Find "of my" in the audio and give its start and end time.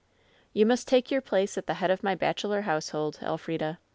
1.91-2.15